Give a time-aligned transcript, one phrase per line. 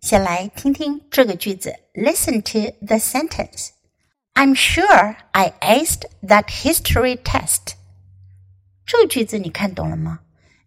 [0.00, 3.70] 先来听听这个句子，Listen to the sentence.
[4.34, 7.74] I'm sure I aced that history test.
[8.84, 10.20] 这个句子你看懂了吗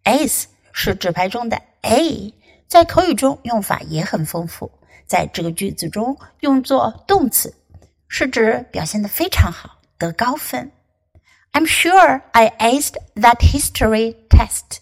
[0.04, 2.34] ？ace 是纸牌中的 A，
[2.68, 4.70] 在口语中用法也很丰富，
[5.06, 7.54] 在这个句子中用作动词，
[8.08, 10.70] 是指表现的非常好，得高分。
[11.52, 14.80] I'm sure I aced that history test.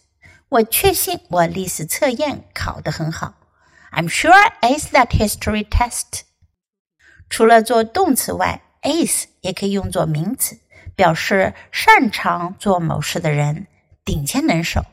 [0.48, 3.34] 我确信我历史测验考得很好。
[3.91, 6.21] I'm sure I aced that history test.
[7.29, 10.59] 除了做动词外，ace 也可以用作名词，
[10.95, 13.67] 表示擅长做某事的人，
[14.03, 14.85] 顶尖能手。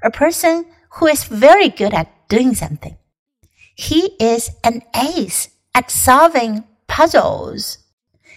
[0.00, 2.96] A person who is very good at doing something.
[3.76, 7.76] He is an ace at solving puzzles.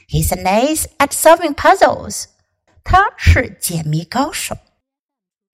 [0.08, 2.26] He's an ace at solving puzzles.
[2.84, 4.58] 他是解谜高手。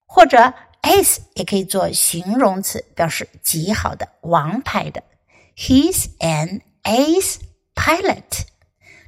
[0.08, 5.03] 或者 ace 也可以做形容词，表示极好的、王牌的。
[5.57, 7.37] He's an ace
[7.75, 8.47] pilot。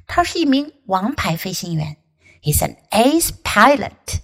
[0.07, 1.97] 他是一名王牌飞行员。
[2.43, 4.21] He's an ace pilot.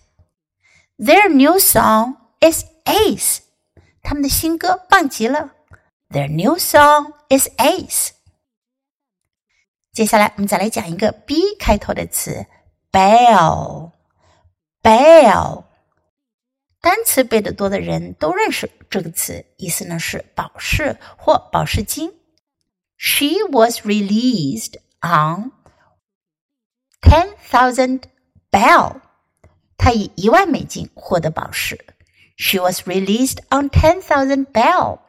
[0.99, 3.39] Their new song is ace.
[4.03, 5.55] 他们的新歌棒极了。
[6.11, 8.11] Their new song is ace.
[9.93, 12.47] 接下来我们再来讲一个 b 开头的词
[12.93, 13.93] ，bell。
[16.78, 22.12] bell 单词背得多的人都认识这个词，意思呢是保释或保释金。
[22.98, 25.52] She was released on
[27.02, 28.04] ten thousand
[28.52, 29.02] bell。
[29.78, 31.86] 她以一万美金获得保释。
[32.38, 35.00] She was released on ten thousand bell。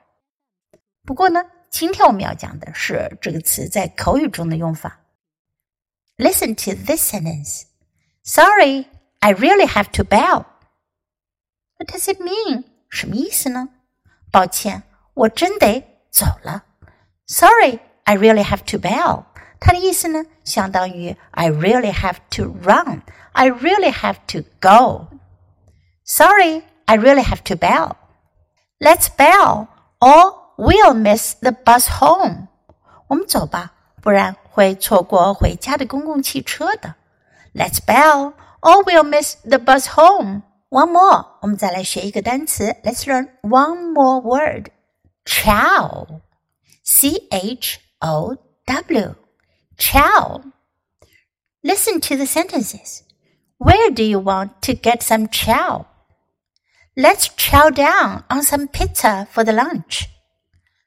[1.04, 5.00] 不过呢，今天我们要讲的是这个词在口语中的用法。
[6.16, 7.64] Listen to this sentence.
[8.22, 8.86] Sorry,
[9.18, 10.44] I really have to bail.
[11.78, 12.64] What does it mean？
[12.88, 13.68] 什么意思呢？
[14.30, 14.82] 抱歉，
[15.14, 16.64] 我真得走了。
[17.26, 19.24] Sorry, I really have to bail。
[19.60, 29.68] 它的意思呢，相当于 I really have to run。I really have to go。Sorry, I really have to bail。Let's bail,
[30.00, 32.48] or we'll miss the bus home。
[33.08, 33.72] 我们走吧，
[34.02, 36.96] 不然会错过回家的公共汽车的。
[37.54, 40.42] Let's bail, or we'll miss the bus home。
[40.68, 42.76] one more，我们再来学一个单词。
[42.82, 44.70] Let's learn one more word.
[45.24, 46.20] Chow.
[46.82, 49.14] C H O W.
[49.78, 50.42] Chow.
[51.62, 53.00] Listen to the sentences.
[53.58, 55.86] Where do you want to get some chow?
[56.94, 60.04] Let's chow down on some pizza for the lunch.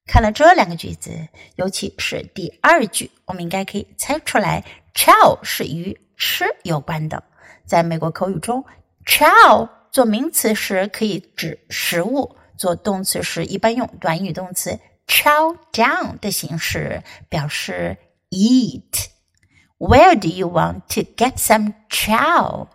[0.06, 4.64] 看了这两个句子，尤其是第二句，我们应该可以猜出来，
[4.94, 7.24] chow 是与吃有关的。
[7.66, 8.64] 在美国口语中
[9.06, 17.98] Chow 做名词时可以指食物，做动词时一般用短语动词 chow down 的形式表示
[18.30, 22.68] eat。Where do you want to get some chow?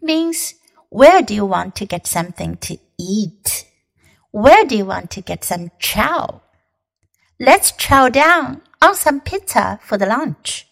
[0.00, 0.52] Means
[0.88, 3.64] where do you want to get something to eat?
[4.30, 6.40] Where do you want to get some chow?
[7.38, 10.66] Let's chow down on some pizza for the lunch.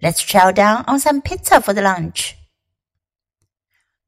[0.00, 2.36] Let's chow down on some pizza for the lunch.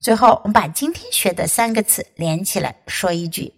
[0.04, 3.54] 最后，我们把今天学的三个词连起来说一句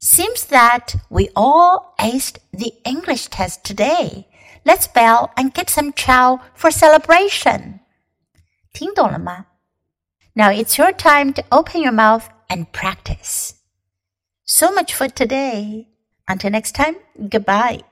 [0.00, 4.24] ：Seems that we all aced the English test today.
[4.64, 7.78] Let's bail and get some chow for celebration.
[8.72, 9.46] 听懂了吗
[10.32, 13.52] ？Now it's your time to open your mouth and practice.
[14.44, 15.86] So much for today.
[16.26, 17.82] Until next time, goodbye.